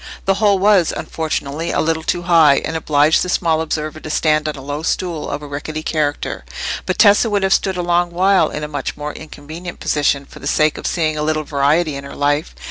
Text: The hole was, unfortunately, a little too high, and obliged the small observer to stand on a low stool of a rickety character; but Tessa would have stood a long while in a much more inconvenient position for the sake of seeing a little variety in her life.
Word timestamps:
The 0.25 0.33
hole 0.41 0.57
was, 0.57 0.91
unfortunately, 0.91 1.69
a 1.69 1.79
little 1.79 2.01
too 2.01 2.23
high, 2.23 2.55
and 2.65 2.75
obliged 2.75 3.21
the 3.21 3.29
small 3.29 3.61
observer 3.61 3.99
to 3.99 4.09
stand 4.09 4.47
on 4.49 4.55
a 4.55 4.61
low 4.63 4.81
stool 4.81 5.29
of 5.29 5.43
a 5.43 5.47
rickety 5.47 5.83
character; 5.83 6.43
but 6.87 6.97
Tessa 6.97 7.29
would 7.29 7.43
have 7.43 7.53
stood 7.53 7.77
a 7.77 7.83
long 7.83 8.09
while 8.09 8.49
in 8.49 8.63
a 8.63 8.67
much 8.67 8.97
more 8.97 9.13
inconvenient 9.13 9.79
position 9.79 10.25
for 10.25 10.39
the 10.39 10.47
sake 10.47 10.79
of 10.79 10.87
seeing 10.87 11.17
a 11.19 11.23
little 11.23 11.43
variety 11.43 11.95
in 11.95 12.03
her 12.03 12.15
life. 12.15 12.55